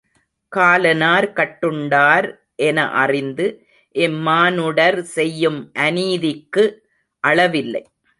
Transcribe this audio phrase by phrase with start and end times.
[0.51, 2.27] காலனார் கட்டுண் டார்
[2.55, 3.45] என அறிந்து
[3.95, 6.63] இம்மானுடர் செய்யும் அநீதிக்கு
[7.23, 7.83] அளவில்லை.